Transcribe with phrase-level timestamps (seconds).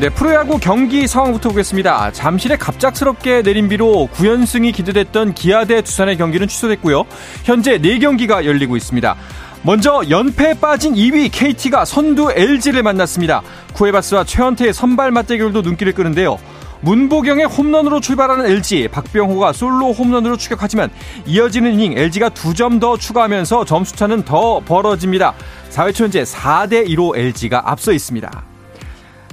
[0.00, 2.10] 네, 프로야구 경기 상황부터 보겠습니다.
[2.12, 7.04] 잠실에 갑작스럽게 내린 비로 9연승이 기대됐던 기아 대 두산의 경기는 취소됐고요.
[7.44, 9.14] 현재 4경기가 열리고 있습니다.
[9.62, 13.42] 먼저 연패에 빠진 2위 KT가 선두 LG를 만났습니다.
[13.74, 16.38] 쿠에바스와 최원태의 선발 맞대결도 눈길을 끄는데요.
[16.82, 20.90] 문보경의 홈런으로 출발하는 LG, 박병호가 솔로 홈런으로 추격하지만
[21.24, 25.32] 이어지는 이닝 LG가 두 점 더 추가하면서 점수차는 더 벌어집니다.
[25.70, 28.44] 4회 초 현재 4대 2로 LG가 앞서 있습니다.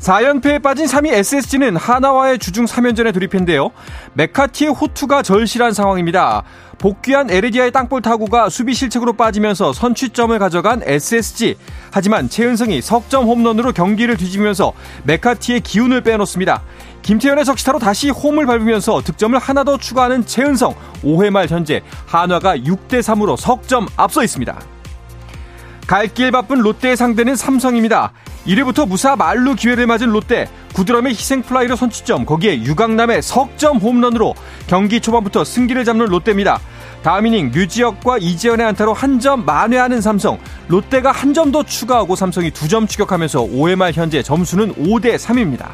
[0.01, 3.71] 4연패에 빠진 3위 SSG는 하나와의 주중 3연전에 돌입했는데요.
[4.13, 6.43] 메카티의 호투가 절실한 상황입니다.
[6.79, 11.55] 복귀한 에르디아의 땅볼 타구가 수비 실책으로 빠지면서 선취점을 가져간 SSG.
[11.91, 16.63] 하지만 최은성이 석점 홈런으로 경기를 뒤집으면서 메카티의 기운을 빼놓습니다.
[17.03, 20.73] 김태현의 적시타로 다시 홈을 밟으면서 득점을 하나 더 추가하는 최은성.
[21.03, 24.59] 5회 말 현재 한화가 6대 3으로 석점 앞서 있습니다.
[25.85, 28.13] 갈길 바쁜 롯데의 상대는 삼성입니다.
[28.45, 34.33] 1회부터 무사 말루 기회를 맞은 롯데 구드럼의 희생플라이로 선취점 거기에 유강남의 석점 홈런으로
[34.67, 36.59] 경기 초반부터 승기를 잡는 롯데입니다.
[37.03, 42.49] 다음 이닝 류지혁과 이재현의 안타로 한 점 만회하는 삼성 롯데가 한 점 더 추가하고 삼성이
[42.51, 45.69] 두 점 추격하면서 5회 말 현재 점수는 5대 3입니다.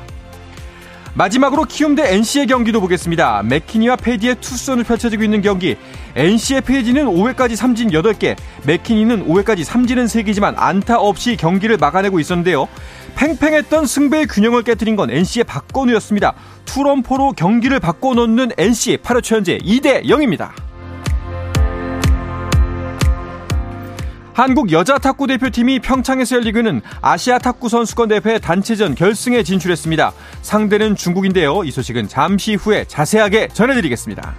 [1.18, 3.42] 마지막으로 키움 대 NC의 경기도 보겠습니다.
[3.42, 5.76] 맥키니와 페디의 투선을 펼쳐지고 있는 경기.
[6.16, 12.68] NC의 페디는 5회까지 삼진 8개, 맥키니는 5회까지 삼진은 3개지만 안타 없이 경기를 막아내고 있었는데요.
[13.16, 16.36] 팽팽했던 승배의 균형을 깨뜨린 건 NC의 박건우였습니다.
[16.66, 20.67] 투런포로 경기를 바꿔놓는 NC 8회 초 현재 2대 0입니다.
[24.38, 30.14] 한국 여자 탁구 대표팀이 평창에서 열리고는 아시아 탁구 선수권 대회 단체전 결승에 진출했습니다.
[30.44, 31.64] 상대는 중국인데요.
[31.64, 34.36] 이 소식은 잠시 후에 자세하게 전해드리겠습니다.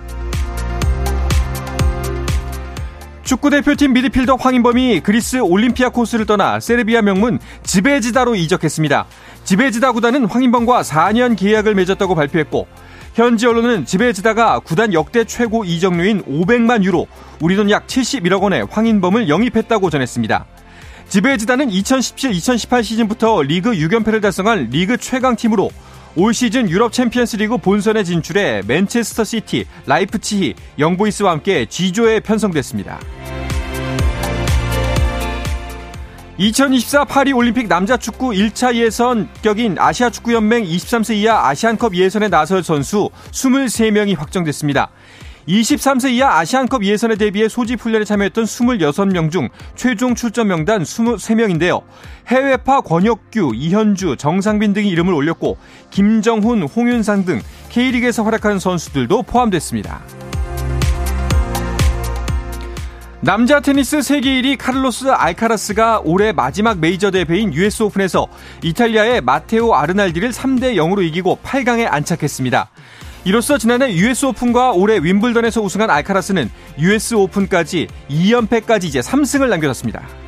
[3.24, 9.04] 축구 대표팀 미드필더 황인범이 그리스 올림피아 코스를 떠나 세르비아 명문 지베지다로 이적했습니다.
[9.42, 12.68] 즈베즈다 구단은 황인범과 4년 계약을 맺었다고 발표했고
[13.14, 17.06] 현지 언론은 즈베즈다가 구단 역대 최고 이적료인 500만 유로,
[17.40, 20.46] 우리 돈 약 71억 원에 황인범을 영입했다고 전했습니다.
[21.08, 25.70] 즈베즈다는 2017-2018 시즌부터 리그 6연패를 달성한 리그 최강팀으로
[26.16, 32.98] 올 시즌 유럽 챔피언스 리그 본선에 진출해 맨체스터 시티, 라이프치히, 영보이스와 함께 G조에 편성됐습니다.
[36.38, 42.28] 2024 파리 올림픽 남자 축구 1차 예선 격인 아시아 축구 연맹 23세 이하 아시안컵 예선에
[42.28, 44.88] 나설 선수 23명이 확정됐습니다.
[45.48, 51.82] 23세 이하 아시안컵 예선에 대비해 소집 훈련에 참여했던 26명 중 최종 출전 명단 23명인데요.
[52.28, 55.56] 해외파 권혁규, 이현주, 정상빈 등이 이름을 올렸고
[55.90, 60.02] 김정훈, 홍윤상 등 K리그에서 활약하는 선수들도 포함됐습니다.
[63.20, 68.28] 남자 테니스 세계 1위 카를로스 알카라스가 올해 마지막 메이저 대회인 US 오픈에서
[68.62, 72.70] 이탈리아의 마테오 아르날디를 3대 0으로 이기고 8강에 안착했습니다.
[73.24, 80.27] 이로써 지난해 US 오픈과 올해 윈블던에서 우승한 알카라스는 US 오픈까지 2연패까지 이제 3승을 남겨졌습니다.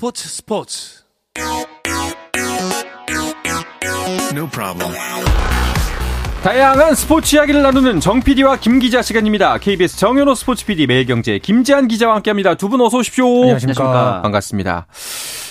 [0.00, 1.02] 스포츠 스포츠
[4.32, 4.94] No problem.
[6.44, 9.58] 다양한 스포츠 이야기를 나누는 정 PD와 김 기자 시간입니다.
[9.58, 12.54] KBS 정현호 스포츠 PD 매일경제 김재한 기자와 함께합니다.
[12.54, 13.26] 두 분 어서 오십시오.
[13.42, 14.22] 안녕하십니까.
[14.22, 14.86] 반갑습니다.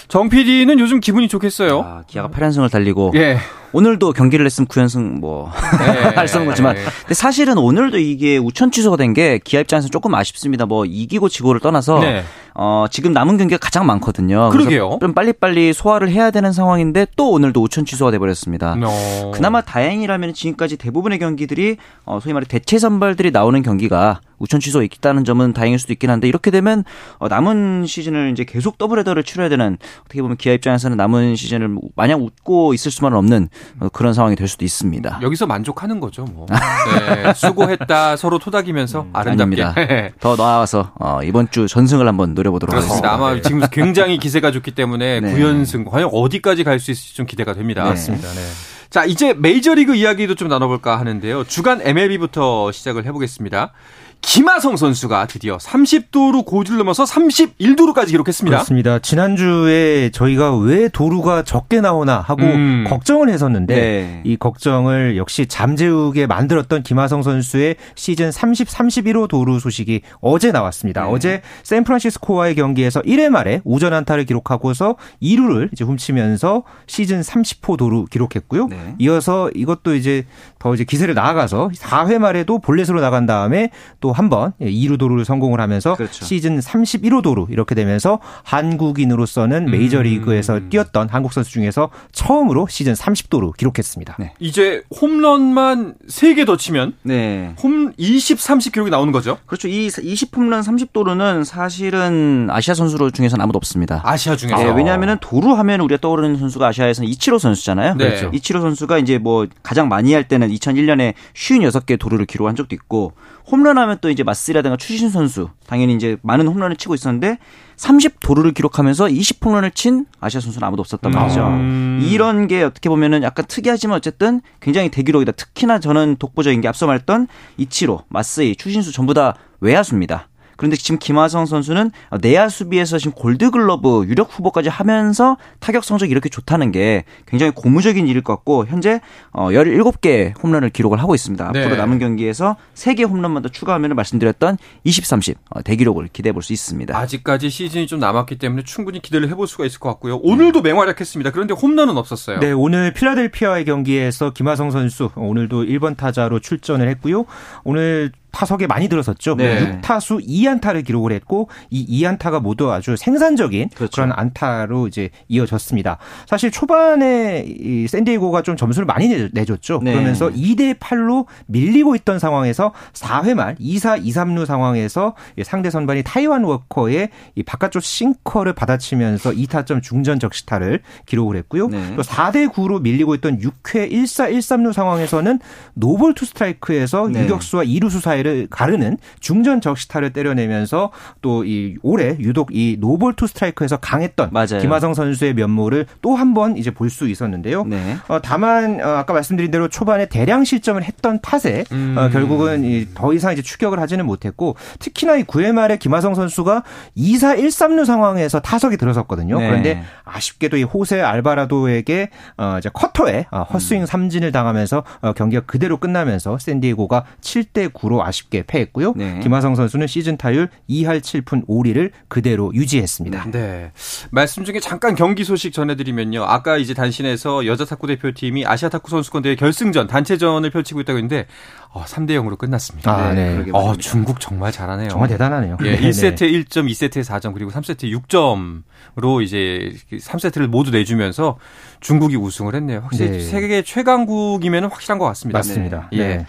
[0.08, 1.82] 정 PD는 요즘 기분이 좋겠어요.
[1.82, 3.40] 아, 기아가 8연승을 달리고 예.
[3.74, 5.50] 오늘도 경기를 했으면 9연승 뭐
[6.16, 6.84] 할수 없는 거지만 네.
[7.02, 10.66] 근데 사실은 오늘도 이게 우천 취소가 된 게 기아 입장에서 조금 아쉽습니다.
[10.66, 12.24] 뭐 이기고 지고를 떠나서 네.
[12.60, 14.50] 어, 지금 남은 경기가 가장 많거든요.
[14.50, 14.98] 그러게요.
[15.00, 18.76] 좀 빨리빨리 소화를 해야 되는 상황인데 또 오늘도 우천 취소가 돼버렸습니다.
[18.84, 19.32] 어.
[19.32, 25.24] 그나마 다행이라면 지금까지 대부분의 경기들이 어, 소위 말해 대체 선발들이 나오는 경기가 우천 취소 있다는
[25.24, 26.84] 점은 다행일 수도 있긴 한데 이렇게 되면
[27.20, 32.24] 어, 남은 시즌을 이제 계속 더블헤더를 치러야 되는 어떻게 보면 기아 입장에서는 남은 시즌을 마냥
[32.24, 33.50] 웃고 있을 수만은 없는
[33.82, 35.20] 어, 그런 상황이 될 수도 있습니다.
[35.22, 36.48] 여기서 만족하는 거죠, 뭐.
[36.50, 39.62] 네, 수고했다 서로 토닥이면서 아름답게.
[39.62, 39.76] 음, 아닙니다.
[40.20, 43.14] 더 나아가서 어, 이번 주 전승을 한번 노려보도록 그렇습니다.
[43.14, 43.14] 하겠습니다.
[43.14, 45.34] 아마 지금 굉장히 기세가 좋기 때문에 네.
[45.34, 47.84] 9연승 과연 어디까지 갈 수 있을지 좀 기대가 됩니다.
[47.84, 47.90] 네.
[47.90, 48.28] 맞습니다.
[48.30, 48.42] 네.
[48.90, 51.44] 자, 이제 메이저리그 이야기도 좀 나눠볼까 하는데요.
[51.44, 53.74] 주간 MLB부터 시작을 해보겠습니다.
[54.22, 58.58] 김하성 선수가 드디어 30도루 고지를 넘어서 31도루까지 기록했습니다.
[58.58, 59.00] 그렇습니다.
[59.00, 62.86] 지난주에 저희가 왜 도루가 적게 나오나 하고 음.
[62.88, 64.22] 걱정을 했었는데 네.
[64.26, 71.04] 이 걱정을 역시 잠재우게 만들었던 김하성 선수의 시즌 30, 31호 도루 소식이 어제 나왔습니다.
[71.04, 71.10] 네.
[71.10, 78.68] 어제 샌프란시스코와의 경기에서 1회 말에 우전 안타를 기록하고서 2루를 이제 훔치면서 시즌 30호 도루 기록했고요.
[78.68, 78.96] 네.
[79.00, 80.26] 이어서 이것도 이제
[80.60, 83.70] 더 이제 기세를 나아가서 4회 말에도 볼넷으로 나간 다음에
[84.02, 86.26] 또한 번 2루 도루를 성공을 하면서 그렇죠.
[86.26, 94.18] 시즌 31호 도루 이렇게 되면서 한국인으로서는 메이저리그에서 뛰었던 한국 선수 중에서 처음으로 시즌 30도루 기록했습니다.
[94.20, 94.34] 네.
[94.40, 97.56] 이제 홈런만 3개 더 치면 네.
[97.64, 99.38] 홈 20, 30 기록이 나오는 거죠.
[99.46, 99.70] 그렇죠.
[99.70, 104.02] 이 20홈런 30도루는 사실은 아시아 선수 중에서는 아무도 없습니다.
[104.04, 104.58] 아시아 중에서.
[104.58, 107.96] 네, 왜냐하면 도루 하면 우리가 떠오르는 선수가 아시아에서는 이치로 선수잖아요.
[107.96, 108.08] 네.
[108.08, 108.32] 그렇죠.
[108.34, 113.14] 이치로 선수가 이제 뭐 가장 많이 할 때는 2001년에 56개 도루를 기록한 적도 있고
[113.50, 117.38] 홈런 하면 또 이제 마스라든가 추신 선수 당연히 이제 많은 홈런을 치고 있었는데
[117.76, 121.48] 30 도루를 기록하면서 20홈런을 친 아시아 선수는 아무도 없었단 말이죠.
[121.48, 122.00] 음.
[122.04, 125.34] 이런 게 어떻게 보면은 약간 특이하지만 어쨌든 굉장히 대기록이다.
[125.34, 127.28] 특히나 저는 독보적인 게 앞서 말했던
[127.58, 130.28] 이치로, 마스이, 추신수 전부 다 외야수입니다.
[130.58, 136.72] 그런데 지금 김하성 선수는 내야 수비에서 지금 골드글러브 유력 후보까지 하면서 타격 성적이 이렇게 좋다는
[136.72, 139.00] 게 굉장히 고무적인 일일 것 같고 현재
[139.32, 141.52] 어 17개 홈런을 기록을 하고 있습니다.
[141.52, 141.60] 네.
[141.60, 146.54] 앞으로 남은 경기에서 3개 홈런만 더 추가하면 말씀드렸던 20, 30 어, 대기록을 기대해 볼 수
[146.54, 146.98] 있습니다.
[146.98, 150.16] 아직까지 시즌이 좀 남았기 때문에 충분히 기대를 해볼 수가 있을 것 같고요.
[150.24, 151.32] 오늘도 맹활약했습니다.
[151.32, 152.40] 그런데 홈런은 없었어요.
[152.40, 157.26] 네, 오늘 필라델피아의 경기에서 김하성 선수 오늘도 1번 타자로 출전을 했고요.
[157.64, 159.36] 오늘 타석에 많이 들어섰죠.
[159.36, 159.82] 네.
[159.82, 163.92] 6타수 2안타를 기록을 했고 이 2안타가 모두 아주 생산적인 그렇죠.
[163.96, 165.98] 그런 안타로 이제 이어졌습니다.
[166.28, 169.80] 사실 초반에 이 샌디에고가 좀 점수를 많이 내- 내줬죠.
[169.84, 169.92] 네.
[169.94, 176.04] 그러면서 2대 8로 밀리고 있던 상황에서 4회 말 2사 2, 3루 상황에서 이 상대 선발이
[176.04, 181.70] 타이완 워커의 이 바깥쪽 싱커를 받아치면서 2타점 중전 적시타를 기록을 했고요.
[181.70, 181.96] 네.
[181.96, 185.40] 또 4대 9로 밀리고 있던 6회 1사 1, 3루 상황에서는
[185.74, 187.24] 노볼 투 스트라이크에서 네.
[187.24, 190.92] 유격수와 2루수 사이를 가르는 중전 적시타를 때려내면서
[191.22, 194.60] 또 이 올해 유독 이 노볼 투 스트라이크에서 강했던 맞아요.
[194.60, 197.64] 김하성 선수의 면모를 또 한 번 이제 볼 수 있었는데요.
[197.66, 197.98] 네.
[198.08, 201.96] 어, 다만 어, 아까 말씀드린 대로 초반에 대량 실점을 했던 탓에 음.
[201.98, 206.64] 어, 결국은 이, 더 이상 이제 추격을 하지는 못했고 특히나 이 9회 말에 김하성 선수가
[206.98, 209.40] 2사 1, 3루 상황에서 타석에 들어섰거든요.
[209.40, 209.48] 네.
[209.48, 215.78] 그런데 아쉽게도 이 호세 알바라도에게 어, 이제 커터에 어, 헛스윙 삼진을 당하면서 어, 경기가 그대로
[215.78, 218.94] 끝나면서 샌디에고가 7대 9로 아쉽 게 패했고요.
[218.96, 219.20] 네.
[219.22, 223.32] 김하성 선수는 시즌 타율 2할 7푼 5리를 그대로 유지했습니다.
[223.32, 223.72] 네.
[224.12, 226.24] 말씀 중에 잠깐 경기 소식 전해드리면요.
[226.24, 231.28] 아까 이제 단신에서 여자 탁구 대표팀이 아시아 탁구 선수권 대회 결승전 단체전을 펼치고 있다고 했는데
[231.72, 232.92] 어, 3대 0으로 끝났습니다.
[232.92, 233.34] 아, 네.
[233.34, 233.76] 그러게 어.
[233.76, 234.90] 중국 정말 잘하네요.
[234.90, 235.58] 정말 대단하네요.
[235.64, 236.32] 예, 네, 1세트에 네.
[236.44, 241.38] 1점, 2세트에 4점, 그리고 3세트에 6점으로 이제 3세트를 모두 내주면서
[241.80, 242.80] 중국이 우승을 했네요.
[242.84, 243.20] 확실히 네.
[243.20, 245.40] 세계 최강국이면 확실한 것 같습니다.
[245.40, 245.90] 맞습니다.
[245.92, 245.98] 네.
[245.98, 246.08] 예.
[246.08, 246.26] 네.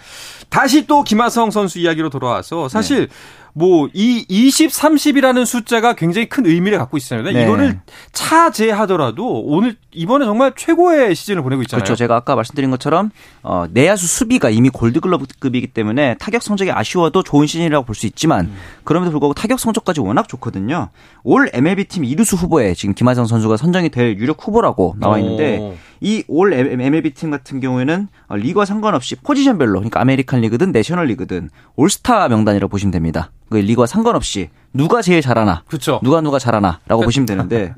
[0.50, 3.08] 다시 또 김하성 선수 이야기로 돌아와서 사실
[3.58, 7.24] 뭐 이 20, 30이라는 숫자가 굉장히 큰 의미를 갖고 있잖아요.
[7.30, 7.42] 네.
[7.42, 7.80] 이거를
[8.12, 11.82] 차제하더라도 오늘 이번에 정말 최고의 시즌을 보내고 있잖아요.
[11.82, 11.96] 그렇죠.
[11.96, 13.10] 제가 아까 말씀드린 것처럼
[13.42, 18.56] 어, 내야수 수비가 이미 골드글러브급이기 때문에 타격 성적이 아쉬워도 좋은 시즌이라고 볼 수 있지만 음.
[18.84, 20.90] 그럼에도 불구하고 타격 성적까지 워낙 좋거든요.
[21.24, 25.74] All MLB 팀 이루수 후보에 지금 김하성 선수가 선정이 될 유력 후보라고 나와 있는데 오.
[26.00, 31.50] 이 All MLB 팀 같은 경우에는 어, 리그와 상관없이 포지션별로 그러니까 아메리칸 리그든 내셔널 리그든
[31.76, 33.30] 올스타 명단이라고 보시면 됩니다.
[33.50, 36.00] 그 리그와 상관없이 누가 제일 잘하나 그렇죠.
[36.02, 37.74] 누가 누가 잘하나라고 보시면 되는데 예,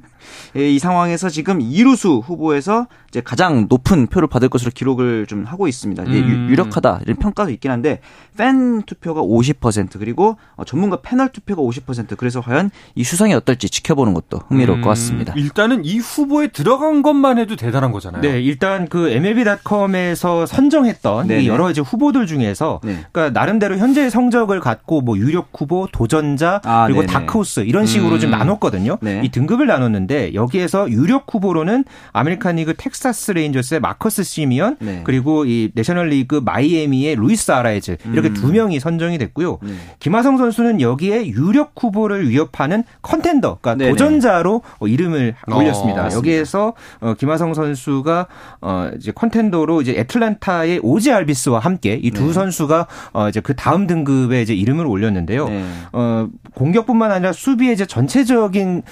[0.55, 6.03] 이 상황에서 지금 이루수 후보에서 이제 가장 높은 표를 받을 것으로 기록을 좀 하고 있습니다.
[6.05, 6.09] 음.
[6.13, 8.01] 유- 유력하다 이런 평가도 있긴 한데
[8.37, 14.15] 팬 투표가 50% 그리고 어, 전문가 패널 투표가 50% 그래서 과연 이 수상이 어떨지 지켜보는
[14.15, 15.33] 것도 흥미로울 것 같습니다.
[15.35, 18.23] 음, 일단은 이 후보에 들어간 것만 해도 대단한 거잖아요.
[18.23, 21.43] 네, 일단 그 MLB.com에서 선정했던 네네.
[21.43, 23.05] 이 여러 이제 후보들 중에서 네.
[23.13, 27.13] 그러니까 나름대로 현재 성적을 갖고 뭐 유력 후보, 도전자 아, 그리고 네네.
[27.13, 28.39] 다크호스 이런 식으로 좀 음.
[28.39, 28.99] 나눴거든요.
[29.01, 29.21] 네.
[29.25, 35.03] 이 등급을 나눴는데 여기에서 유력 후보로는 아메리칸 리그 텍사스 레인저스의 마커스 시미언 네.
[35.05, 38.35] 그리고 이 내셔널 리그 마이애미의 루이스 아라이즈 이렇게 음.
[38.35, 39.59] 두 명이 선정이 됐고요.
[39.63, 39.73] 네.
[39.99, 43.91] 김하성 선수는 여기에 유력 후보를 위협하는 contender, 그러니까 네네.
[43.91, 46.03] 도전자로 어, 이름을 어, 올렸습니다.
[46.03, 46.17] 맞습니다.
[46.17, 48.27] 여기에서 어, 김하성 선수가
[48.61, 52.33] 어, 이제 컨텐더로 이제 애틀란타의 오지 알비스와 함께 이두 네.
[52.33, 55.49] 선수가 어, 이제 그 다음 등급에 이제 이름을 올렸는데요.
[55.49, 55.65] 네.
[55.93, 58.83] 어, 공격뿐만 아니라 수비의 이제 전체적인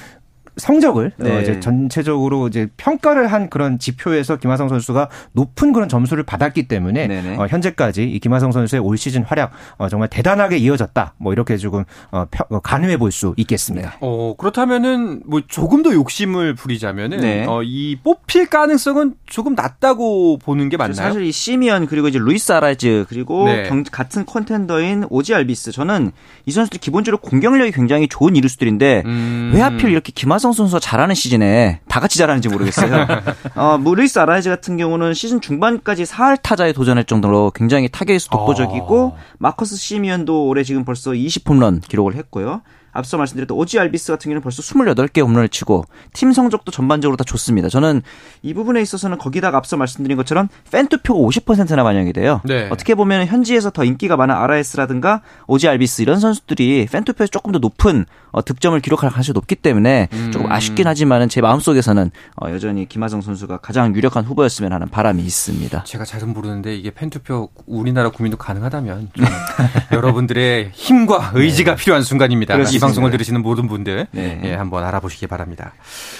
[0.58, 1.36] 성적을 네.
[1.36, 7.06] 어, 이제 전체적으로 이제 평가를 한 그런 지표에서 김하성 선수가 높은 그런 점수를 받았기 때문에
[7.06, 7.36] 네네.
[7.36, 11.14] 어, 현재까지 이 김하성 선수의 올 시즌 활약 어, 정말 대단하게 이어졌다.
[11.18, 13.96] 뭐 이렇게 조금 어, 평- 어, 가늠해 볼 수 있겠습니다.
[14.00, 17.46] 어, 그렇다면은 뭐 조금 더 욕심을 부리자면은 네.
[17.48, 20.94] 어, 이 뽑힐 가능성은 조금 낮다고 보는 게 맞나요?
[20.94, 23.62] 사실 이 시미언 그리고 이제 루이스 아라이즈 그리고 네.
[23.68, 26.12] 경- 같은 contender인 오지 알비스 저는
[26.46, 29.52] 이 선수들 기본적으로 공격력이 굉장히 좋은 이루수들인데 음.
[29.54, 33.06] 왜 하필 이렇게 김하성 선수가 잘하는 시즌에 다 같이 잘하는지 모르겠어요.
[33.56, 39.14] 어, 뭐 루이스 아라이즈 같은 경우는 시즌 중반까지 4할 타자에 도전할 정도로 굉장히 타격에서 독보적이고
[39.16, 39.20] 아.
[39.38, 42.62] 마커스 시미언도 올해 지금 벌써 20홈런 기록을 했고요.
[42.98, 47.68] 앞서 말씀드렸던 오지 알비스 같은 경우는 벌써 28개 홈런을 치고 팀 성적도 전반적으로 다 좋습니다.
[47.68, 48.02] 저는
[48.42, 52.40] 이 부분에 있어서는 거기다가 앞서 말씀드린 것처럼 팬 투표가 50%나 반영이 돼요.
[52.44, 52.68] 네.
[52.70, 57.58] 어떻게 보면 현지에서 더 인기가 많은 RS라든가 오지 알비스 이런 선수들이 팬 투표에서 조금 더
[57.58, 60.30] 높은 어, 득점을 기록할 가능성이 높기 때문에 음.
[60.32, 62.10] 조금 아쉽긴 하지만은 제 마음속에서는
[62.42, 65.84] 어, 여전히 김하성 선수가 가장 유력한 후보였으면 하는 바람이 있습니다.
[65.84, 69.26] 제가 잘은 모르는데 이게 팬 투표 우리나라 국민도 가능하다면 좀
[69.92, 72.54] 여러분들의 힘과 의지가 필요한 순간입니다.
[72.54, 72.86] 이 그렇습니다.
[72.88, 74.40] 방송을 들으시는 모든 분들 네.
[74.44, 75.72] 예, 한번 알아보시기 바랍니다.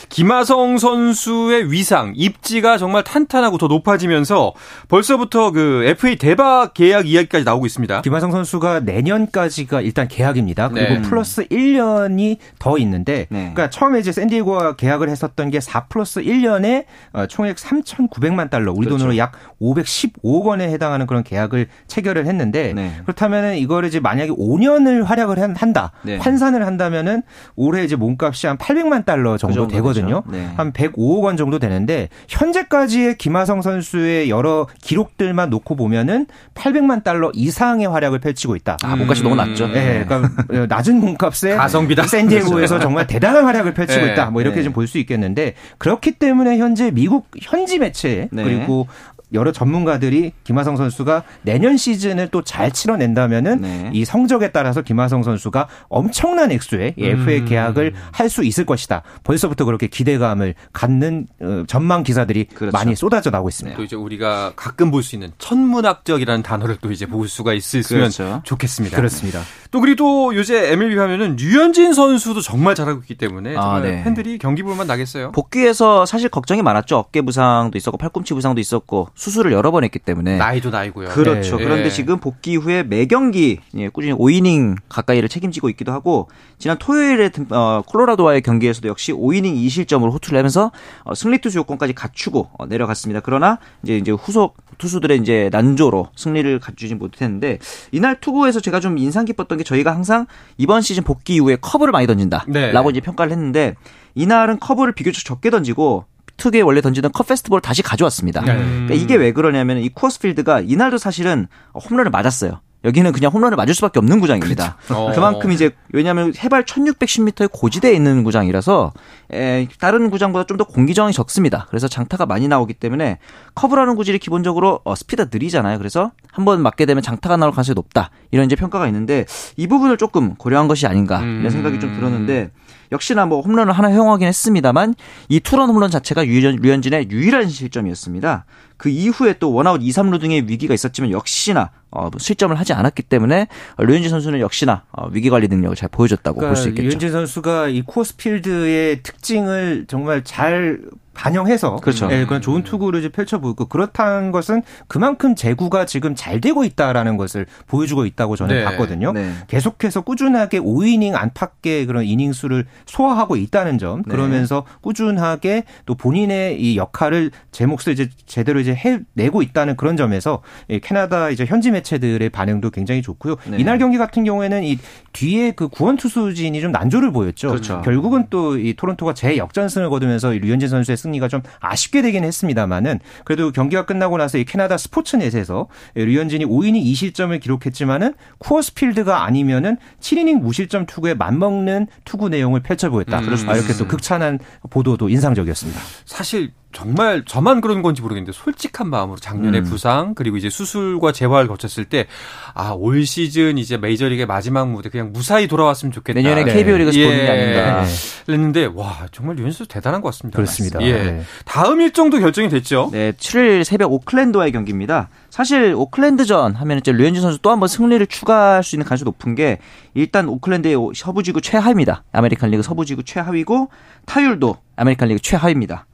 [0.08, 4.54] 김하성 선수의 위상, 입지가 정말 탄탄하고 더 높아지면서
[4.88, 8.02] 벌써부터 그 FA 대박 계약 이야기까지 나오고 있습니다.
[8.02, 10.68] 김하성 선수가 내년까지가 일단 계약입니다.
[10.68, 11.02] 그리고 네.
[11.02, 13.52] 플러스 1년이 더 있는데, 네.
[13.54, 18.86] 그러니까 처음에 이제 샌디에고와 계약을 했었던 게 4 플러스 1년에 어, 총액 3,900만 달러, 우리
[18.86, 18.98] 그렇죠.
[18.98, 22.92] 돈으로 약 515억 원에 해당하는 그런 계약을 체결을 했는데, 네.
[23.02, 26.16] 그렇다면은 이거를 이제 만약에 5년을 활약을 한- 한다, 네.
[26.18, 27.22] 환산을 한다면은
[27.56, 30.22] 올해 이제 몸값이 한 800만 달러 정도 정도 되거든요.
[30.22, 30.24] 되죠.
[30.30, 30.48] 네.
[30.56, 37.86] 한 105억 원 정도 되는데 현재까지의 김하성 선수의 여러 기록들만 놓고 보면은 800만 달러 이상의
[37.88, 38.76] 활약을 펼치고 있다.
[38.82, 39.68] 아, 몸값이 너무 낮죠.
[39.74, 42.06] 예, 그러니까 낮은 몸값에 가성비다.
[42.06, 44.12] 샌디에고에서 정말 대단한 활약을 펼치고 네.
[44.12, 44.30] 있다.
[44.30, 44.62] 뭐 이렇게 네.
[44.64, 48.42] 좀볼 수 있겠는데 그렇기 때문에 현재 미국 현지 매체 네.
[48.44, 48.86] 그리고
[49.32, 53.90] 여러 전문가들이 김하성 선수가 내년 시즌을 또 잘 치러낸다면은 네.
[53.92, 57.44] 이 성적에 따라서 김하성 선수가 엄청난 액수의 이 FA 음.
[57.44, 59.02] 계약을 할 수 있을 것이다.
[59.24, 62.76] 벌써부터 그렇게 기대감을 갖는 어, 전망 기사들이 그렇죠.
[62.76, 63.76] 많이 쏟아져 나오고 있습니다.
[63.76, 68.40] 또 이제 우리가 가끔 볼 수 있는 천문학적이라는 단어를 또 이제 볼 수가 있으면 그렇죠.
[68.44, 68.96] 좋겠습니다.
[68.96, 69.40] 그렇습니다.
[69.70, 74.02] 또 그리고 또 요새 MLB 하면은 류현진 선수도 정말 잘하고 있기 때문에 아, 네.
[74.04, 75.32] 팬들이 경기 볼만 나겠어요.
[75.32, 76.96] 복귀해서 사실 걱정이 많았죠.
[76.96, 81.08] 어깨 부상도 있었고 팔꿈치 부상도 있었고 수술을 여러 번 했기 때문에 나이도 나이고요.
[81.08, 81.56] 그렇죠.
[81.56, 81.64] 네.
[81.64, 81.90] 그런데 예.
[81.90, 87.46] 지금 복귀 후에 매 경기 예, 꾸준히 5이닝 가까이를 책임지고 있기도 하고 지난 토요일에 등-
[87.50, 90.70] 어, 콜로라도와의 경기에서도 역시 5이닝 2실점으로 호투를 하면서
[91.02, 93.18] 어, 승리 투수 요건까지 갖추고 어, 내려갔습니다.
[93.24, 97.58] 그러나 이제 이제 후속 투수들의 이제 난조로 승리를 갖추지 못했는데
[97.90, 100.26] 이날 투구에서 제가 좀 인상 깊었던 게 저희가 항상
[100.58, 102.72] 이번 시즌 복귀 이후에 커브를 많이 던진다라고 네.
[102.90, 103.74] 이제 평가를 했는데
[104.14, 106.04] 이날은 커브를 비교적 적게 던지고
[106.38, 108.40] 투구에 원래 던지던 컷 패스트볼을 다시 가져왔습니다.
[108.40, 108.54] 네.
[108.54, 112.60] 그러니까 이게 왜 그러냐면 이 쿠어스필드가 이날도 사실은 홈런을 맞았어요.
[112.84, 114.76] 여기는 그냥 홈런을 맞을 수밖에 없는 구장입니다.
[114.86, 115.06] 그렇죠.
[115.06, 115.12] 어.
[115.12, 118.92] 그만큼 이제 왜냐하면 해발 1610m의 고지대에 있는 구장이라서
[119.32, 121.66] 에, 다른 구장보다 좀 더 공기 저항이 적습니다.
[121.70, 123.18] 그래서 장타가 많이 나오기 때문에
[123.54, 125.78] 커브라는 구질이 기본적으로 어, 스피드가 느리잖아요.
[125.78, 128.10] 그래서 한번 맞게 되면 장타가 나올 가능성이 높다.
[128.32, 129.24] 이런 이제 평가가 있는데
[129.56, 131.38] 이 부분을 조금 고려한 것이 아닌가 음.
[131.40, 132.50] 이런 생각이 좀 들었는데
[132.90, 134.94] 역시나 뭐 홈런을 하나 허용하긴 했습니다만
[135.28, 138.44] 이 투런 홈런 자체가 류현, 류현진의 유일한 실점이었습니다.
[138.78, 143.48] 그 이후에 또 원아웃 2, 3루 등의 위기가 있었지만 역시나 어, 실점을 하지 않았기 때문에
[143.76, 146.86] 어, 류현진 선수는 역시나 어, 위기 관리 능력을 잘 보여줬다고 볼수 그러니까 있겠죠.
[146.86, 150.80] 류현진 선수가 이 쿠어스필드의 특징을 정말 잘
[151.18, 152.08] 반영해서 그렇죠.
[152.12, 157.46] 예, 그런 좋은 투구를 이제 펼쳐보고 그렇다는 것은 그만큼 제구가 지금 잘 되고 있다라는 것을
[157.66, 158.64] 보여주고 있다고 저는 네.
[158.64, 159.12] 봤거든요.
[159.12, 159.32] 네.
[159.48, 164.10] 계속해서 꾸준하게 5이닝 안팎의 그런 이닝 수를 소화하고 있다는 점 네.
[164.10, 170.42] 그러면서 꾸준하게 또 본인의 이 역할을 제 몫을 이제 제대로 이제 해내고 있다는 그런 점에서
[170.68, 173.36] 이 캐나다 이제 현지 매체들의 반응도 굉장히 좋고요.
[173.46, 173.58] 네.
[173.58, 174.78] 이날 경기 같은 경우에는 이
[175.12, 177.48] 뒤에 그 구원 투수진이 좀 난조를 보였죠.
[177.48, 177.82] 그렇죠.
[177.82, 183.50] 결국은 또 이 토론토가 재역전승을 거두면서 이 류현진 선수의 승리가 좀 아쉽게 되긴 했습니다만은 그래도
[183.50, 191.14] 경기가 끝나고 나서 이 캐나다 스포츠넷에서 류현진이 5이닝 2실점을 기록했지만은 쿠어스필드가 아니면은 7이닝 무실점 투구에
[191.14, 193.18] 맞먹는 투구 내용을 펼쳐 보였다.
[193.20, 193.34] 음.
[193.48, 194.38] 아, 이렇게 또 극찬한
[194.70, 195.80] 보도도 인상적이었습니다.
[196.04, 199.64] 사실 정말 저만 그런 건지 모르겠는데 솔직한 마음으로 작년에 음.
[199.64, 202.06] 부상 그리고 이제 수술과 재활을 거쳤을 때
[202.54, 206.18] 아 올 시즌 이제 메이저리그의 마지막 무대 그냥 무사히 돌아왔으면 좋겠다.
[206.20, 206.52] 내년에 네.
[206.52, 207.28] KBO 리그에서 보는 게 예.
[207.30, 207.82] 아닌가.
[207.82, 207.88] 네.
[208.26, 210.36] 그랬는데 와 정말 류현진 선수 대단한 것 같습니다.
[210.36, 210.80] 그렇습니다.
[210.82, 210.92] 예.
[210.92, 211.22] 네.
[211.44, 212.90] 다음 일정도 결정이 됐죠.
[212.92, 215.08] 네, 7일 새벽 오클랜드와의 경기입니다.
[215.30, 219.34] 사실 오클랜드전 하면 이제 류현진 선수 또 한 번 승리를 추가할 수 있는 가능성이 높은
[219.34, 219.58] 게
[219.94, 222.04] 일단 오클랜드의 서부지구 최하위입니다.
[222.12, 223.70] 아메리칸 리그 서부지구 최하위고
[224.06, 225.86] 타율도 아메리칸 리그 최하위입니다.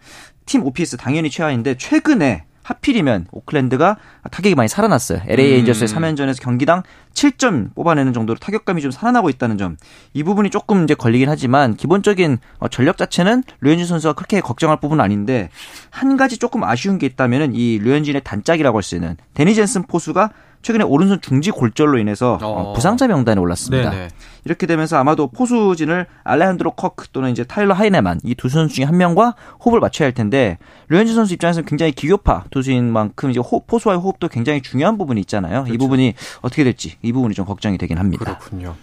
[0.47, 3.99] 팀 OPS 당연히 최하위인데 최근에 하필이면 오클랜드가
[4.31, 5.21] 타격이 많이 살아났어요.
[5.27, 5.55] LA 음.
[5.57, 6.83] 에인절스의 3연전에서 경기당
[7.13, 9.77] 7점 뽑아내는 정도로 타격감이 좀 살아나고 있다는 점.
[10.15, 15.05] 이 부분이 조금 이제 걸리긴 하지만 기본적인 어, 전력 자체는 류현진 선수가 그렇게 걱정할 부분은
[15.05, 15.51] 아닌데
[15.91, 20.31] 한 가지 조금 아쉬운 게 있다면은 이 류현진의 단짝이라고 할 수 있는 대니 잰슨 포수가
[20.63, 22.73] 최근에 오른손 중지 골절로 인해서 어, 어.
[22.73, 23.91] 부상자 명단에 올랐습니다.
[23.91, 24.09] 네네.
[24.45, 28.97] 이렇게 되면서 아마도 포수진을 알레한드로 커크 또는 이제 타일러 하이네만 이 두 선수 중에 한
[28.97, 29.35] 명과
[29.65, 30.59] 호흡을 맞춰야 할 텐데
[30.89, 35.65] 류현진 선수 입장에서는 굉장히 기교파 투수인 만큼 이제 호, 포수와의 호흡도 굉장히 중요한 부분이 있잖아요.
[35.69, 38.25] 이 부분이 어떻게 될지 이 부분이 좀 걱정이 되긴 합니다.
[38.25, 38.75] 그렇군요.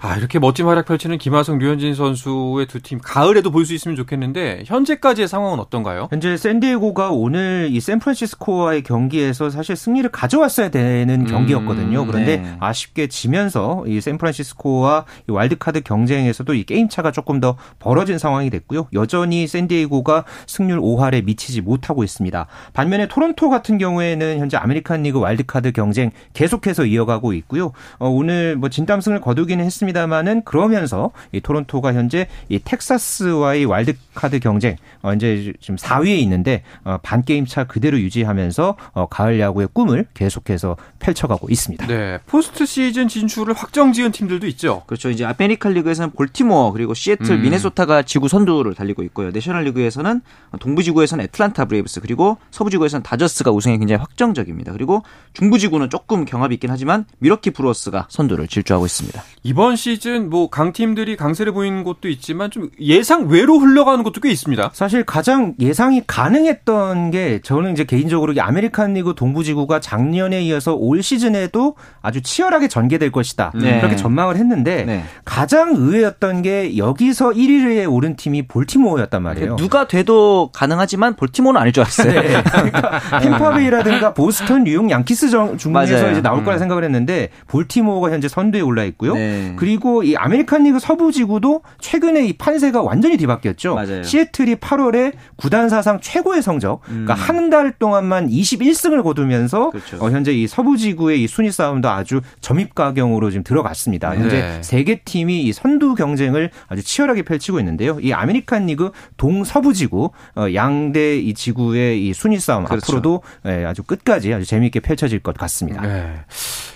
[0.00, 4.62] 아 이렇게 멋진 활약 펼치는 김하성, 류현진 선수의 두 팀 가을에도 볼 수 있으면 좋겠는데
[4.66, 6.08] 현재까지의 상황은 어떤가요?
[6.10, 12.06] 현재 샌디에고가 오늘 이 샌프란시스코와의 경기에서 사실 승리를 가져왔어야 되는 경기였거든요.
[12.06, 12.56] 그런데 네.
[12.60, 18.88] 아쉽게 지면서 이 샌프란시스코와 이 와일드카드 경쟁에서도 이 게임 차가 조금 더 벌어진 상황이 됐고요.
[18.92, 22.46] 여전히 샌디에고가 승률 5할에 미치지 못하고 있습니다.
[22.72, 27.72] 반면에 토론토 같은 경우에는 현재 아메리칸 리그 와일드카드 경쟁 계속해서 이어가고 있고요.
[27.98, 35.12] 어, 오늘 뭐 진땀승을 거두기는 했습니다만은 그러면서 이 토론토가 현재 이 텍사스와의 와일드카드 경쟁 어,
[35.14, 40.76] 이제 지금 4위에 있는데 어, 반 게임 차 그대로 유지하면서 어, 가을 야구의 꿈을 계속해서
[40.98, 41.86] 펼쳐가고 있습니다.
[41.86, 44.82] 네, 포스트 시즌 진출을 확정지은 팀들도 있죠.
[44.92, 45.08] 그렇죠.
[45.08, 47.42] 이제 아메리칸 리그에서는 볼티모어 그리고 시애틀, 음.
[47.42, 49.30] 미네소타가 지구 선두를 달리고 있고요.
[49.30, 50.20] 내셔널 리그에서는
[50.60, 54.72] 동부 지구에서는 애틀란타 브레이브스 그리고 서부 지구에서는 다저스가 우승이 굉장히 확정적입니다.
[54.72, 59.22] 그리고 중부 지구는 조금 경합이 있긴 하지만 밀워키 브루어스가 선두를 질주하고 있습니다.
[59.44, 64.72] 이번 시즌 뭐 강팀들이 강세를 보이는 곳도 있지만 좀 예상 외로 흘러가는 곳도 꽤 있습니다.
[64.74, 70.74] 사실 가장 예상이 가능했던 게 저는 이제 개인적으로 이 아메리칸 리그 동부 지구가 작년에 이어서
[70.74, 73.52] 올 시즌에도 아주 치열하게 전개될 것이다.
[73.54, 73.78] 네.
[73.78, 75.04] 그렇게 전망을 했는데 네.
[75.32, 79.56] 가장 의외였던 게 여기서 1위에 오른 팀이 볼티모어였단 말이에요.
[79.56, 82.12] 누가 돼도 가능하지만 볼티모어는 아닐 줄 알았어요.
[82.20, 82.42] 네.
[82.42, 86.10] 그러니까 탬파베이라든가 보스턴, 뉴욕 양키스 정- 중에서.
[86.10, 86.58] 이제 나올 거라 음.
[86.58, 89.14] 생각을 했는데 볼티모어가 현재 선두에 올라 있고요.
[89.14, 89.54] 네.
[89.56, 93.74] 그리고 이 아메리칸 리그 서부 지구도 최근에 이 판세가 완전히 뒤바뀌었죠.
[93.74, 94.02] 맞아요.
[94.02, 99.70] 시애틀이 8월에 구단 사상 최고의 성적, 그러니까 한 달 동안만 21승을 거두면서 음.
[99.72, 99.96] 그렇죠.
[100.00, 104.14] 어, 현재 이 서부 지구의 이 순위 싸움도 아주 점입가경으로 지금 들어갔습니다.
[104.14, 104.58] 현재 네.
[104.62, 107.98] 세개팀 이 이 선두 경쟁을 아주 치열하게 펼치고 있는데요.
[108.00, 112.84] 이 아메리칸 리그 동서부 지구 어, 양대 이 지구의 이 순위 싸움 그렇죠.
[112.84, 115.82] 앞으로도 예, 아주 끝까지 아주 재미있게 펼쳐질 것 같습니다.
[115.82, 116.14] 네.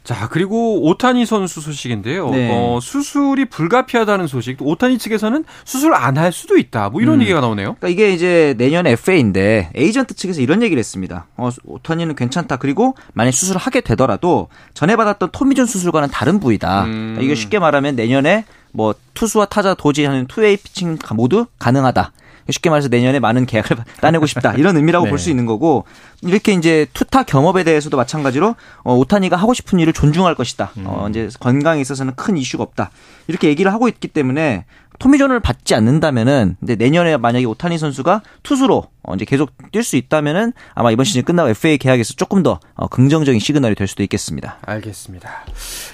[0.07, 2.31] 자, 그리고 오타니 선수 소식인데요.
[2.31, 2.49] 네.
[2.53, 4.57] 어, 수술이 불가피하다는 소식.
[4.57, 6.91] 또 오타니 측에서는 수술 안 할 수도 있다.
[6.91, 7.23] 뭐 이런 음.
[7.23, 7.75] 얘기가 나오네요.
[7.81, 11.27] 그러니까 이게 이제 내년 FA인데 에이전트 측에서 이런 얘기를 했습니다.
[11.37, 12.57] 어, 오타니는 괜찮다.
[12.57, 16.85] 그리고 만약 수술을 하게 되더라도 전에 받았던 토미존 수술과는 다른 부위다.
[16.85, 16.93] 음.
[17.17, 22.13] 그러니까 이게 쉽게 말하면 내년에 뭐 투수와 타자 도지하는 two-way pitching 모두 가능하다.
[22.51, 25.11] 쉽게 말해서 내년에 많은 계약을 따내고 싶다 이런 의미라고 네.
[25.11, 25.85] 볼수 있는 거고
[26.23, 28.55] 이렇게 이제 투타 겸업에 대해서도 마찬가지로
[28.85, 30.73] 어, 오타니가 하고 싶은 일을 존중할 것이다.
[30.85, 32.91] 어, 이제 건강에 있어서는 큰 이슈가 없다.
[33.29, 34.65] 이렇게 얘기를 하고 있기 때문에
[34.99, 40.53] 토미존을 받지 않는다면은 근데 내년에 만약에 오타니 선수가 투수로 어, 이제 계속 뛸 수 있다면은
[40.75, 44.59] 아마 이번 시즌 끝나고 FA 계약에서 조금 더 어, 긍정적인 시그널이 될 수도 있겠습니다.
[44.63, 45.31] 알겠습니다.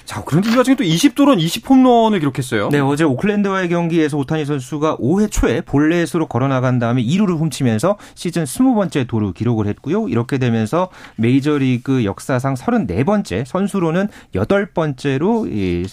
[0.05, 2.69] 자, 그런데 이 와중에 또 20도론 20홈런을 기록했어요.
[2.69, 8.45] 네, 어제 오클랜드와의 경기에서 오타니 선수가 5회 초에 볼넷으로 걸어 나간 다음에 2루를 훔치면서 시즌
[8.45, 10.07] 20번째 도루 기록을 했고요.
[10.09, 15.85] 이렇게 되면서 메이저리그 역사상 34번째 선수로는 8번째로 이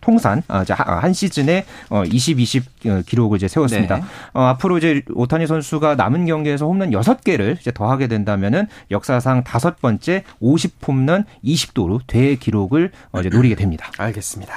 [0.00, 3.96] 통산 아, 자, 한 시즌에 어, 20, 20 어, 기록을 이제 세웠습니다.
[3.96, 4.02] 네.
[4.32, 10.24] 어, 앞으로 이제 오타니 선수가 남은 경기에서 홈런 6개를 이제 더하게 된다면은 역사상 다섯 번째
[10.42, 13.90] 50홈런 20도루 대 기록을 어, 이제 노리게 됩니다.
[13.98, 14.54] 알겠습니다.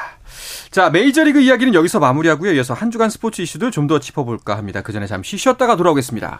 [0.71, 2.53] 자, 메이저리그 이야기는 여기서 마무리하고요.
[2.53, 4.81] 이어서 한 주간 스포츠 이슈들 좀 더 짚어볼까 합니다.
[4.81, 6.39] 그 전에 잠시 쉬었다가 돌아오겠습니다.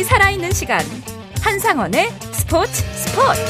[0.00, 0.80] 짜릿함이 살아있는 시간
[1.42, 3.40] 한상원의 스포츠 스포츠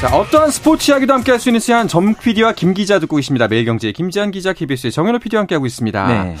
[0.00, 3.48] 자, 어떠한 스포츠 이야기도 함께 할 수 있는 시간 점 PD와 김 기자 듣고 계십니다.
[3.48, 6.06] 매일경제 김지한 기자, KBS의 정현호 PD와 함께 하고 있습니다.
[6.06, 6.36] 네.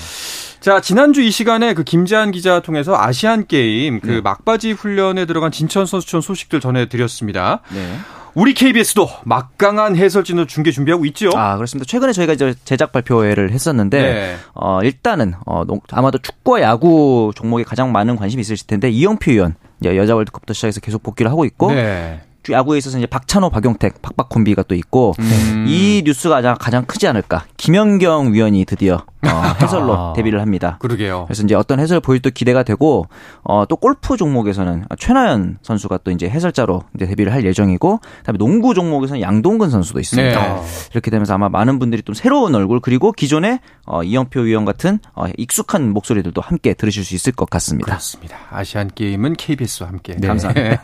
[0.60, 4.20] 자, 지난주 이 시간에 그 김지한 기자 통해서 아시안 게임 그 네.
[4.20, 7.60] 막바지 훈련에 들어간 진천 선수촌 소식들 전해 드렸습니다.
[7.70, 7.98] 네.
[8.38, 11.30] 우리 KBS도 막강한 해설진으로 중계 준비하고 있죠.
[11.34, 11.84] 아, 그렇습니다.
[11.88, 14.36] 최근에 저희가 이제 제작 발표회를 했었는데, 네.
[14.54, 19.56] 어, 일단은, 어, 농- 아마도 축구와 야구 종목에 가장 많은 관심이 있으실 텐데, 이영표 의원,
[19.84, 22.20] 여자 월드컵부터 시작해서 계속 복귀를 하고 있고, 네.
[22.50, 25.64] 야구에 있어서 이제 박찬호, 박용택, 박박 콤비가 또 있고, 음.
[25.68, 27.44] 이 뉴스가 가장, 가장 크지 않을까.
[27.56, 30.76] 김연경 위원이 드디어 어, 해설로 데뷔를 합니다.
[30.80, 31.24] 그러게요.
[31.26, 33.06] 그래서 이제 어떤 해설 보일도 기대가 되고
[33.42, 38.74] 어, 또 골프 종목에서는 최나연 선수가 또 이제 해설자로 이제 데뷔를 할 예정이고 그다음에 농구
[38.74, 40.40] 종목에서는 양동근 선수도 있습니다.
[40.40, 40.62] 네.
[40.92, 45.24] 이렇게 되면서 아마 많은 분들이 좀 새로운 얼굴 그리고 기존의 어, 이영표 위원 같은 어,
[45.36, 47.86] 익숙한 목소리들도 함께 들으실 수 있을 것 같습니다.
[47.86, 48.36] 그렇습니다.
[48.50, 50.14] 아시안 게임은 KBS와 함께.
[50.16, 50.28] 네.
[50.28, 50.82] 감사합니다.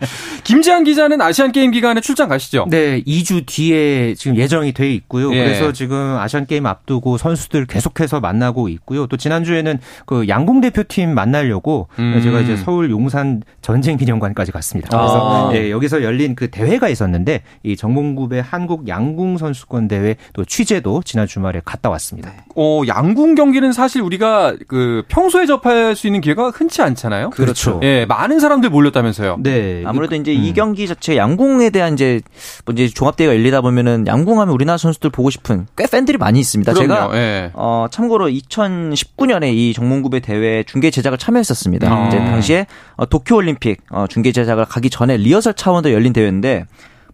[0.44, 2.66] 김지한 기자는 아시안 게임 기간에 출장 가시죠?
[2.70, 5.32] 네, 2주 뒤에 지금 예정이 돼 있고요.
[5.34, 5.44] 예.
[5.44, 9.06] 그래서 지금 아시안 게임 앞두고 선수들 계속해서 만나고 있고요.
[9.06, 12.20] 또 지난주에는 그 양궁 대표팀 만나려고 음.
[12.22, 14.88] 제가 이제 서울 용산 전쟁 기념관까지 갔습니다.
[14.96, 15.54] 그래서 아.
[15.54, 21.26] 예, 여기서 열린 그 대회가 있었는데 이 정몽구배 한국 양궁 선수권 대회 또 취재도 지난
[21.26, 22.32] 주말에 갔다 왔습니다.
[22.54, 27.30] 어, 양궁 경기는 사실 우리가 그 평소에 접할 수 있는 기회가 흔치 않잖아요.
[27.30, 27.80] 그렇죠.
[27.82, 29.38] 예, 많은 사람들 몰렸다면서요.
[29.40, 29.82] 네.
[29.84, 30.42] 아무래도 이제 음.
[30.42, 32.20] 이 경기 자체 양궁에 대한 이제
[32.64, 36.72] 뭐 이제 종합대회가 열리다 보면은 양궁하면 우리나라 선수들 보고 싶은 꽤 팬들이 많이 있습니다.
[36.72, 36.88] 그럼요.
[36.88, 37.50] 제가 예.
[37.52, 41.92] 어, 참고로 2019년에 이 정몽구배 대회 중계 제작을 참여했었습니다.
[41.92, 42.08] 아.
[42.08, 46.64] 이제 당시에 어, 도쿄 올림픽 어, 중계 제작을 가기 전에 리허설 차원도 열린 대회인데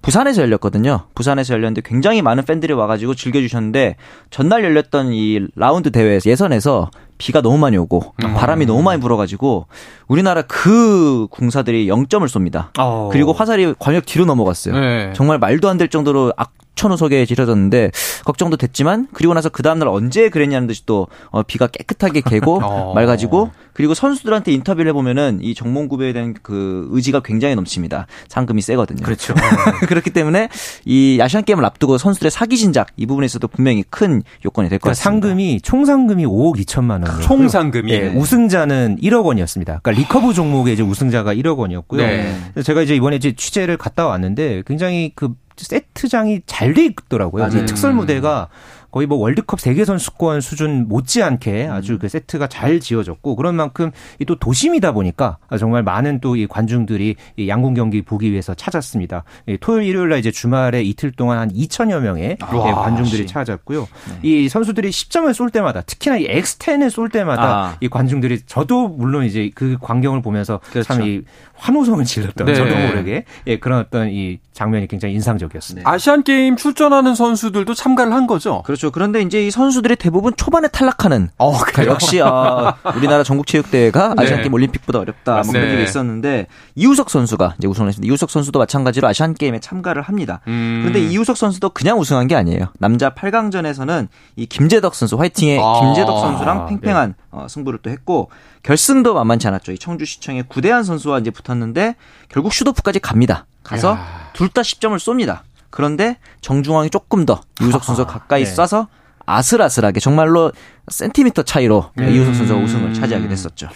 [0.02, 1.02] 부산에서 열렸거든요.
[1.14, 3.96] 부산에서 열렸는데 굉장히 많은 팬들이 와가지고 즐겨주셨는데
[4.30, 8.34] 전날 열렸던 이 라운드 대회에서 예선에서 비가 너무 많이 오고 음.
[8.34, 9.66] 바람이 너무 많이 불어가지고
[10.08, 12.68] 우리나라 그 궁사들이 0점을 쏩니다.
[12.80, 13.10] 어.
[13.12, 14.74] 그리고 화살이 광역 뒤로 넘어갔어요.
[14.78, 15.12] 네.
[15.14, 17.90] 정말 말도 안 될 정도로 악 천후석에 지려졌는데
[18.24, 22.94] 걱정도 됐지만 그리고 나서 그 다음날 언제 그랬냐는 듯이 또 어, 비가 깨끗하게 개고 어.
[22.94, 28.06] 맑아지고 그리고 선수들한테 인터뷰를 해보면은 이 정몽구배에 대한 그 의지가 굉장히 넘칩니다.
[28.28, 29.02] 상금이 세거든요.
[29.02, 29.34] 그렇죠.
[29.88, 30.48] 그렇기 때문에
[30.84, 35.26] 이 아시안 게임을 앞두고 선수들의 사기 진작 이 부분에서도 분명히 큰 요건이 될것 그러니까 같습니다.
[35.28, 37.22] 상금이 총 상금이 5억 2천만 원이었고요.
[37.22, 37.92] 총 상금이.
[37.92, 39.80] 예, 우승자는 1억 원이었습니다.
[39.82, 42.02] 그러니까 recurve 종목의 이제 우승자가 1억 원이었고요.
[42.02, 42.36] 네.
[42.52, 47.48] 그래서 제가 이제 이번에 이제 취재를 갔다 왔는데 굉장히 그 세트장이 잘 돼 있더라고요.
[47.48, 48.48] 이 특설 무대가
[48.92, 54.24] 거의 뭐 월드컵 세계 선수권 수준 못지않게 아주 그 세트가 잘 지어졌고 그런 만큼 이
[54.26, 59.24] 또 도심이다 보니까 정말 많은 또 이 관중들이 이 양궁 경기 보기 위해서 찾았습니다.
[59.48, 63.32] 이 토요일 일요일 날 이제 주말에 이틀 동안 한 2천여 명의 예, 와, 관중들이 역시.
[63.34, 63.88] 찾았고요.
[64.22, 67.76] 이 선수들이 10점을 쏠 때마다 특히나 이 X10을 쏠 때마다 아.
[67.80, 70.94] 이 관중들이 저도 물론 이제 그 광경을 보면서 그렇죠.
[70.94, 71.22] 참이
[71.54, 72.54] 환호성을 질렀던 네.
[72.54, 75.88] 저도 모르게 예, 그런 어떤 이 장면이 굉장히 인상적이었습니다.
[75.90, 78.62] 아시안 게임 출전하는 선수들도 참가를 한 거죠.
[78.64, 78.81] 그렇죠.
[78.90, 81.90] 그런데 이제 이 선수들이 대부분 초반에 탈락하는 어, 그래요?
[81.90, 84.22] 역시 아, 우리나라 전국체육대회가 네.
[84.22, 85.42] 아시안 게임 올림픽보다 어렵다.
[85.42, 85.52] 뭐.
[85.52, 85.82] 그런 얘기 네.
[85.84, 88.10] 있었는데 이우석 선수가 이제 우승을 했습니다.
[88.10, 90.40] 이우석 선수도 마찬가지로 아시안 게임에 참가를 합니다.
[90.48, 90.80] 음.
[90.82, 92.72] 그런데 이우석 선수도 그냥 우승한 게 아니에요.
[92.78, 98.30] 남자 8강전에서는 이 김재덕 선수 화이팅의 아, 김재덕 선수랑 팽팽한 어, 승부를 또 했고
[98.62, 99.72] 결승도 만만치 않았죠.
[99.72, 101.96] 이 청주시청의 구대한 선수와 이제 붙었는데
[102.28, 103.46] 결국 슈도프까지 갑니다.
[103.62, 104.30] 가서 야.
[104.32, 105.40] 둘다 10점을 쏩니다.
[105.72, 108.54] 그런데 정중앙이 조금 더 이우석 선수 가 가까이 네.
[108.54, 108.86] 쏴서
[109.26, 110.52] 아슬아슬하게 정말로
[110.88, 112.08] 센티미터 차이로 음.
[112.08, 113.68] 이우석 선수가 우승을 차지하게 됐었죠.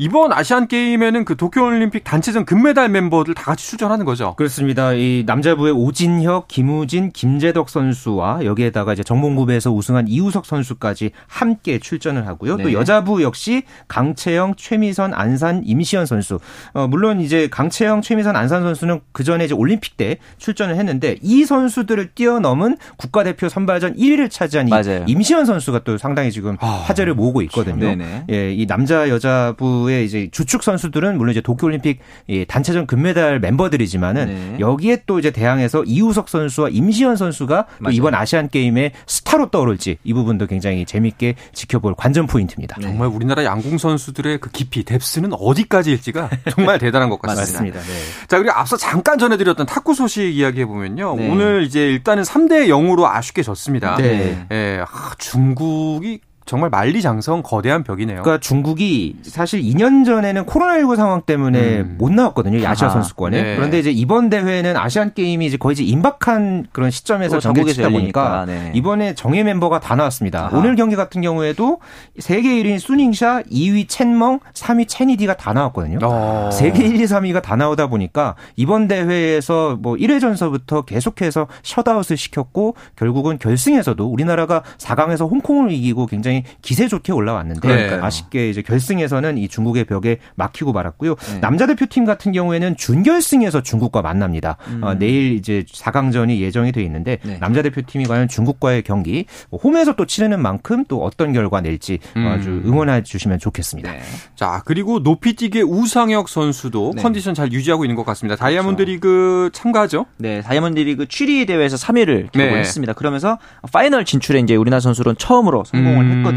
[0.00, 4.34] 이번 아시안 게임에는 그 도쿄올림픽 단체전 금메달 멤버들 다 같이 출전하는 거죠.
[4.36, 4.94] 그렇습니다.
[4.94, 12.56] 이 남자부의 오진혁, 김우진, 김재덕 선수와 여기에다가 이제 정몽구배에서 우승한 이우석 선수까지 함께 출전을 하고요.
[12.56, 12.72] 또 네.
[12.72, 16.38] 여자부 역시 강채영, 최미선, 안산, 임시현 선수.
[16.72, 21.44] 어, 물론 이제 강채영, 최미선, 안산 선수는 그 전에 이제 올림픽 때 출전을 했는데 이
[21.44, 25.04] 선수들을 뛰어넘은 국가대표 선발전 1위를 차지한 이 맞아요.
[25.06, 27.94] 임시현 선수가 또 상당히 지금 아, 화제를 모으고 있거든요.
[27.94, 28.24] 네네.
[28.30, 31.98] 예, 이 남자 여자부 의 대구의 이제 주축 선수들은 물론 이제 도쿄올림픽
[32.28, 34.56] 이 단체전 금메달 멤버들이지만은 네.
[34.60, 37.66] 여기에 또 이제 대항해서 이우석 선수와 임시현 선수가.
[37.90, 42.76] 이번 아시안 게임의 스타로 떠오를지 이 부분도 굉장히 재밌게 지켜볼 관전 포인트입니다.
[42.78, 42.86] 네.
[42.86, 47.52] 정말 우리나라 양궁 선수들의 그 깊이, 뎁스는 어디까지일지가 정말 대단한 것 같습니다.
[47.52, 47.80] 맞습니다.
[47.80, 48.26] 네.
[48.28, 51.16] 자, 그리고 앞서 잠깐 전해드렸던 탁구 소식 이야기해 보면요.
[51.16, 51.30] 네.
[51.30, 53.96] 오늘 이제 일단은 3대 0으로 아쉽게 졌습니다.
[53.96, 54.46] 네.
[54.52, 56.20] 예, 아, 중국이
[56.50, 58.22] 정말 만리장성 거대한 벽이네요.
[58.22, 61.94] 그러니까 중국이 사실 2년 전에는 코로나19 상황 때문에 음.
[61.96, 62.58] 못 나왔거든요.
[62.58, 63.40] 이 아시아 선수권에.
[63.40, 63.54] 네.
[63.54, 67.94] 그런데 이제 이번 대회는 아시안 게임이 이제 거의 이제 임박한 그런 시점에서 또 전개를 전국에서
[67.94, 68.72] 열리니까, 네.
[68.74, 70.46] 이번에 정예 멤버가 다 나왔습니다.
[70.46, 70.58] 아하.
[70.58, 71.78] 오늘 경기 같은 경우에도
[72.18, 76.00] 세계 1위인 수닝샤, 2위 첸멍, 3위 체니디가 다 나왔거든요.
[76.02, 76.50] 어.
[76.52, 83.38] 세계 1, 2, 3위가 다 나오다 보니까 이번 대회에서 뭐 1회전서부터 계속해서 셧아웃을 시켰고 결국은
[83.38, 88.04] 결승에서도 우리나라가 4강에서 홍콩을 이기고 굉장히 기세 좋게 올라왔는데 그러니까요.
[88.04, 91.14] 아쉽게 이제 결승에서는 이 중국의 벽에 막히고 말았고요.
[91.14, 91.40] 네.
[91.40, 94.56] 남자 대표팀 같은 경우에는 준결승에서 중국과 만납니다.
[94.80, 97.38] 어, 내일 이제 4강전이 예정이 돼 있는데 네.
[97.38, 102.26] 남자 대표팀이 과연 중국과의 경기 뭐 홈에서 또 치르는 만큼 또 어떤 결과 낼지 음.
[102.26, 103.92] 아주 응원해 주시면 좋겠습니다.
[103.92, 104.00] 네.
[104.34, 107.02] 자, 그리고 높이뛰기 우상혁 선수도 네.
[107.02, 108.36] 컨디션 잘 유지하고 있는 것 같습니다.
[108.36, 108.92] 다이아몬드 그렇죠.
[108.92, 110.06] 리그 참가죠?
[110.16, 112.58] 네, 다이아몬드 리그 취리히 대회에서 3위를 기록을 네.
[112.58, 112.92] 했습니다.
[112.92, 113.38] 그러면서
[113.72, 116.18] 파이널 진출에 이제 우리나라 선수로는 처음으로 성공을 음.
[116.18, 116.29] 했거든요.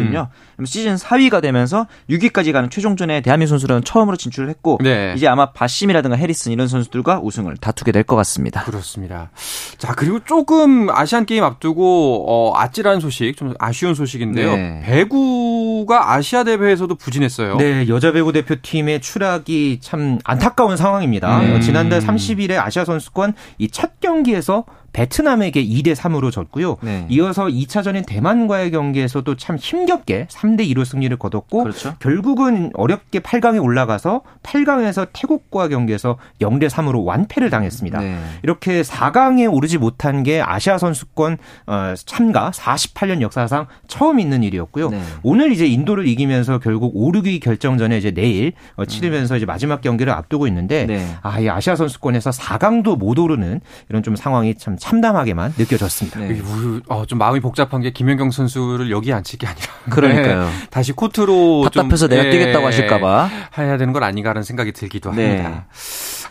[0.56, 5.14] 그럼 시즌 4위가 되면서 6위까지 가는 최종전에 대한민국 선수로는 처음으로 진출을 했고 네.
[5.16, 8.64] 이제 아마 바심이라든가 해리슨 이런 선수들과 우승을 다투게 될 것 같습니다.
[8.64, 9.30] 그렇습니다.
[9.78, 14.56] 자, 그리고 조금 아시안 게임 앞두고 어, 아찔한 소식, 좀 아쉬운 소식인데요.
[14.56, 14.82] 네.
[14.86, 17.58] 배구가 아시아 대회에서도 부진했어요.
[17.58, 21.40] 네, 여자 배구 대표팀의 추락이 참 안타까운 상황입니다.
[21.42, 21.56] 음.
[21.56, 26.78] 어, 지난달 30일에 아시아 선수권 이 첫 경기에서 베트남에게 2대 3으로 졌고요.
[26.82, 27.06] 네.
[27.10, 31.96] 이어서 2차전인 대만과의 경기에서도 참 힘겹게 3대 2로 승리를 거뒀고 그렇죠.
[32.00, 38.00] 결국은 어렵게 8강에 올라가서 8강에서 태국과 경기에서 0대 3으로 완패를 당했습니다.
[38.00, 38.20] 네.
[38.44, 44.90] 이렇게 4강에 오르지 못한 게 아시아 선수권 어, 참가 48년 역사상 처음 있는 일이었고요.
[44.90, 45.02] 네.
[45.24, 50.14] 오늘 이제 인도를 이기면서 결국 5, 6위 결정전에 이제 내일 어, 치르면서 이제 마지막 경기를
[50.14, 51.08] 앞두고 있는데 네.
[51.24, 56.20] 아, 이 아시아 선수권에서 4강도 못 오르는 이런 좀 상황이 참 참담하게만 느껴졌습니다.
[56.20, 56.32] 네.
[56.34, 60.44] 이게 우- 어, 좀 마음이 복잡한 게 김연경 선수를 여기 앉힐 게 아니라 그러니까요.
[60.44, 63.30] 네, 다시 코트로 답답해서 좀, 내가 예, 뛰겠다고 하실까봐.
[63.58, 65.38] 해야 되는 건 아닌가라는 생각이 들기도 네.
[65.42, 65.66] 합니다.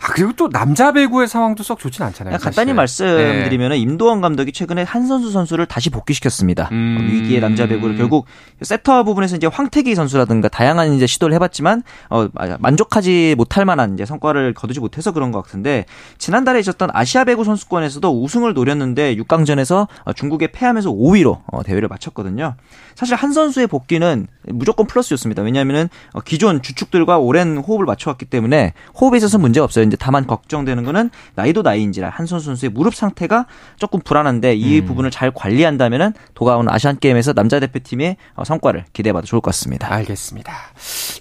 [0.03, 2.37] 아, 그리고 또 남자 배구의 상황도 썩 좋진 않잖아요.
[2.37, 3.05] 간단히 사실.
[3.05, 3.23] 네.
[3.23, 6.67] 말씀드리면 임도원 감독이 최근에 한선수 선수를 다시 복귀시켰습니다.
[6.73, 6.97] 음.
[6.99, 8.25] 어, 위기의 남자 배구를 결국
[8.61, 12.27] 세터 부분에서 이제 황태기 선수라든가 다양한 이제 시도를 해봤지만 어,
[12.59, 15.85] 만족하지 못할 만한 이제 성과를 거두지 못해서 그런 것 같은데
[16.17, 22.55] 지난달에 있었던 아시아 배구 선수권에서도 우승을 노렸는데 6강전에서 어, 중국에 패하면서 5위로 어, 대회를 마쳤거든요.
[22.95, 25.43] 사실 한 선수의 복귀는 무조건 플러스였습니다.
[25.43, 29.92] 왜냐하면은 어, 기존 주축들과 오랜 호흡을 맞춰왔기 때문에 호흡에 있어서 문제가 없어요.
[29.93, 33.45] 이제 다만 걱정되는 거는 나이도 나이인지라 한선 선수의 무릎 상태가
[33.77, 39.39] 조금 불안한데 이 부분을 잘 관리한다면은 도가온 아시안 게임에서 남자 대표팀의 어, 성과를 기대해봐도 좋을
[39.41, 39.93] 것 같습니다.
[39.93, 40.51] 알겠습니다.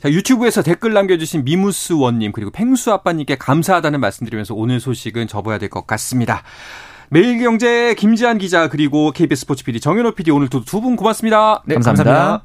[0.02, 5.68] 자, 유튜브에서 댓글 남겨주신 미무스 원님 그리고 팽수 아빠님께 감사하다는 말씀드리면서 오늘 소식은 접어야 될
[5.68, 6.42] 것 같습니다.
[7.10, 11.62] 매일경제 김지한 기자 그리고 KBS 스포츠 PD 정현호 PD 오늘도 두 분 고맙습니다.
[11.66, 12.44] 네, 감사합니다.